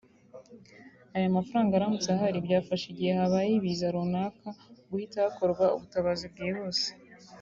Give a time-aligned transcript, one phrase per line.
[1.15, 4.47] Aya mafaranga aramutse ahari byafasha igihe habaye ibiza runaka
[4.89, 6.87] guhita hakorwa ubutabazi bwihuse